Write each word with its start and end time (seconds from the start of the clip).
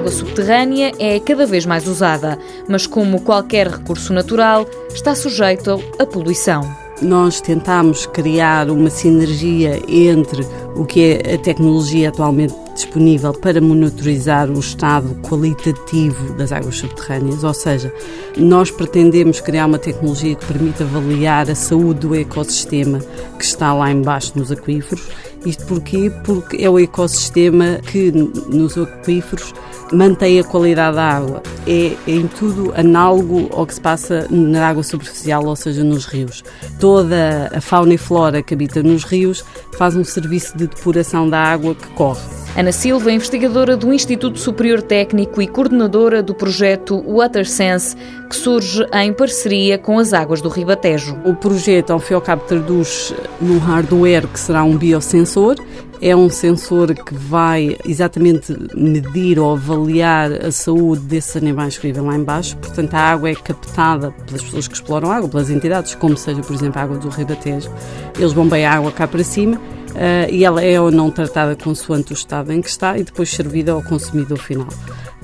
água 0.00 0.10
subterrânea 0.10 0.92
é 0.98 1.20
cada 1.20 1.44
vez 1.44 1.66
mais 1.66 1.86
usada, 1.86 2.38
mas 2.66 2.86
como 2.86 3.20
qualquer 3.20 3.68
recurso 3.68 4.14
natural, 4.14 4.66
está 4.94 5.14
sujeito 5.14 5.78
à 5.98 6.06
poluição. 6.06 6.62
Nós 7.02 7.40
tentamos 7.42 8.06
criar 8.06 8.70
uma 8.70 8.88
sinergia 8.88 9.78
entre 9.86 10.46
o 10.74 10.86
que 10.86 11.02
é 11.02 11.34
a 11.34 11.38
tecnologia 11.38 12.08
atualmente 12.08 12.54
disponível 12.74 13.34
para 13.34 13.60
monitorizar 13.60 14.50
o 14.50 14.58
estado 14.58 15.14
qualitativo 15.22 16.32
das 16.32 16.50
águas 16.50 16.78
subterrâneas, 16.78 17.44
ou 17.44 17.52
seja, 17.52 17.92
nós 18.38 18.70
pretendemos 18.70 19.38
criar 19.40 19.66
uma 19.66 19.78
tecnologia 19.78 20.34
que 20.34 20.46
permita 20.46 20.84
avaliar 20.84 21.50
a 21.50 21.54
saúde 21.54 22.00
do 22.00 22.14
ecossistema 22.14 23.00
que 23.38 23.44
está 23.44 23.74
lá 23.74 23.90
embaixo 23.90 24.32
nos 24.34 24.50
aquíferos. 24.50 25.08
Isto 25.44 25.66
porquê? 25.66 26.10
Porque 26.24 26.62
é 26.62 26.68
o 26.70 26.78
ecossistema 26.78 27.80
que 27.90 28.12
nos 28.12 28.76
aquíferos 28.78 29.54
mantém 29.92 30.38
a 30.38 30.44
qualidade 30.44 30.96
da 30.96 31.04
água. 31.04 31.42
É, 31.66 31.92
é, 32.06 32.12
em 32.12 32.26
tudo 32.26 32.72
análogo 32.76 33.48
ao 33.52 33.66
que 33.66 33.74
se 33.74 33.80
passa 33.80 34.26
na 34.30 34.68
água 34.68 34.82
superficial, 34.82 35.44
ou 35.44 35.56
seja, 35.56 35.84
nos 35.84 36.06
rios. 36.06 36.42
Toda 36.78 37.50
a 37.54 37.60
fauna 37.60 37.94
e 37.94 37.98
flora 37.98 38.42
que 38.42 38.54
habita 38.54 38.82
nos 38.82 39.04
rios 39.04 39.44
faz 39.76 39.96
um 39.96 40.04
serviço 40.04 40.56
de 40.56 40.66
depuração 40.66 41.28
da 41.28 41.38
água 41.38 41.74
que 41.74 41.88
corre. 41.90 42.20
Ana 42.56 42.72
Silva, 42.72 43.12
investigadora 43.12 43.76
do 43.76 43.92
Instituto 43.92 44.38
Superior 44.38 44.82
Técnico 44.82 45.40
e 45.40 45.46
coordenadora 45.46 46.20
do 46.20 46.34
projeto 46.34 47.02
WaterSense, 47.06 47.96
que 48.30 48.36
surge 48.36 48.86
em 48.94 49.12
parceria 49.12 49.76
com 49.76 49.98
as 49.98 50.12
águas 50.12 50.40
do 50.40 50.48
Ribatejo. 50.48 51.18
O 51.24 51.34
projeto, 51.34 51.90
ao 51.90 51.98
fim 51.98 52.12
e 52.12 52.14
ao 52.14 52.20
cabo, 52.20 52.44
traduz 52.44 53.12
num 53.40 53.58
hardware 53.58 54.28
que 54.28 54.38
será 54.38 54.62
um 54.62 54.76
biosensor. 54.76 55.56
É 56.00 56.14
um 56.14 56.30
sensor 56.30 56.94
que 56.94 57.12
vai 57.12 57.76
exatamente 57.84 58.56
medir 58.72 59.38
ou 59.40 59.52
avaliar 59.52 60.30
a 60.46 60.52
saúde 60.52 61.02
desses 61.02 61.36
animais 61.36 61.76
que 61.76 61.88
vivem 61.88 62.04
lá 62.04 62.14
embaixo. 62.14 62.56
Portanto, 62.58 62.94
a 62.94 63.00
água 63.00 63.30
é 63.30 63.34
captada 63.34 64.12
pelas 64.24 64.42
pessoas 64.44 64.68
que 64.68 64.74
exploram 64.74 65.10
a 65.10 65.16
água, 65.16 65.28
pelas 65.28 65.50
entidades, 65.50 65.96
como 65.96 66.16
seja, 66.16 66.40
por 66.40 66.54
exemplo, 66.54 66.78
a 66.78 66.84
água 66.84 66.98
do 66.98 67.08
Ribatejo. 67.08 67.68
Eles 68.16 68.32
bombeiam 68.32 68.70
a 68.70 68.76
água 68.76 68.92
cá 68.92 69.08
para 69.08 69.24
cima 69.24 69.56
uh, 69.56 70.30
e 70.30 70.44
ela 70.44 70.62
é 70.62 70.80
ou 70.80 70.92
não 70.92 71.10
tratada 71.10 71.56
consoante 71.56 72.12
o 72.12 72.14
estado 72.14 72.52
em 72.52 72.62
que 72.62 72.70
está 72.70 72.96
e 72.96 73.02
depois 73.02 73.28
servida 73.28 73.72
ao 73.72 73.82
consumidor 73.82 74.38
final. 74.38 74.68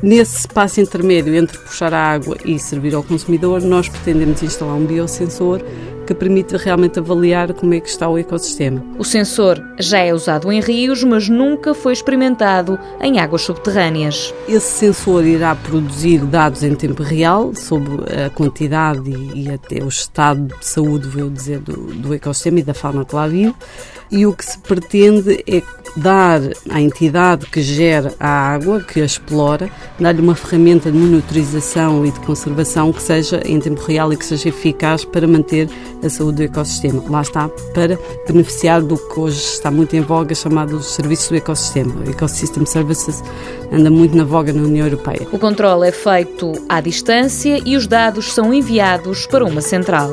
Nesse 0.03 0.41
espaço 0.41 0.81
intermédio 0.81 1.35
entre 1.35 1.59
puxar 1.59 1.95
a 1.95 2.13
água 2.13 2.37
e 2.45 2.59
servir 2.59 2.95
ao 2.95 3.03
consumidor, 3.03 3.63
nós 3.63 3.89
pretendemos 3.89 4.43
instalar 4.43 4.75
um 4.75 4.85
biosensor 4.85 5.63
que 6.07 6.15
permite 6.15 6.57
realmente 6.57 6.99
avaliar 6.99 7.53
como 7.55 7.75
é 7.75 7.81
que 7.81 7.89
está 7.89 8.09
o 8.09 8.17
ecossistema. 8.17 8.85
O 8.99 9.05
sensor 9.05 9.61
já 9.79 9.99
é 9.99 10.15
usado 10.15 10.53
em 10.53 10.61
rios, 10.61 11.03
mas 11.03 11.29
nunca 11.29 11.75
foi 11.75 11.95
experimentado 11.95 12.79
em 13.01 13.19
águas 13.19 13.43
subterrâneas. 13.43 14.33
Esse 14.47 14.71
sensor 14.71 15.25
irá 15.25 15.55
produzir 15.57 16.19
dados 16.19 16.63
em 16.63 16.75
tempo 16.75 17.03
real 17.03 17.55
sobre 17.55 17.97
a 18.25 18.31
quantidade 18.31 19.11
e, 19.35 19.51
até 19.51 19.83
o 19.83 19.89
estado 19.89 20.55
de 20.61 20.67
saúde, 20.67 21.09
vou 21.09 21.29
dizer, 21.29 21.59
do, 21.59 21.75
do 21.95 22.15
ecossistema 22.15 22.61
e 22.61 22.63
da 22.63 22.75
fauna 22.75 23.05
que 23.05 23.15
lá 23.15 23.27
vive 23.27 23.55
e 24.11 24.27
o 24.27 24.33
que 24.33 24.45
se 24.45 24.59
pretende 24.59 25.45
é 25.47 25.63
dar 25.97 26.41
à 26.69 26.81
entidade 26.81 27.47
que 27.47 27.63
gera 27.63 28.13
a 28.21 28.29
água, 28.29 28.83
que 28.83 29.01
a 29.01 29.05
explora, 29.05 29.71
dar-lhe 29.99 30.21
uma 30.21 30.35
ferramenta 30.35 30.91
de 30.91 30.99
monitorização 30.99 32.05
e 32.05 32.11
de 32.11 32.21
conservação 32.21 32.93
que 32.93 33.03
seja 33.03 33.41
em 33.45 33.59
tempo 33.59 33.81
real 33.83 34.13
e 34.13 34.17
que 34.17 34.25
seja 34.25 34.51
eficaz 34.51 35.05
para 35.05 35.27
manter 35.27 35.69
a 36.05 36.09
saúde 36.09 36.37
do 36.37 36.43
ecossistema. 36.43 37.03
Lá 37.09 37.23
está, 37.23 37.49
para 37.73 37.99
beneficiar 38.27 38.83
do 38.83 38.97
que 38.97 39.19
hoje 39.19 39.39
está 39.39 39.71
muito 39.71 39.97
em 39.97 40.03
voga, 40.03 40.35
chamado 40.35 40.83
serviços 40.83 41.29
do 41.29 41.37
ecossistema. 41.37 41.95
O 42.05 42.11
Ecosystem 42.11 42.67
Services 42.67 43.23
anda 43.73 43.91
muito 43.91 44.17
na 44.17 44.25
voga 44.25 44.53
na 44.53 44.63
União 44.63 44.87
Europeia. 44.87 45.27
O 45.33 45.39
controle 45.39 45.89
é 45.89 45.93
feito 45.93 46.53
à 46.69 46.81
distância 46.81 47.61
e 47.65 47.77
os 47.77 47.87
dados 47.87 48.33
são 48.33 48.53
enviados 48.53 49.27
para 49.27 49.45
uma 49.45 49.61
central. 49.61 50.13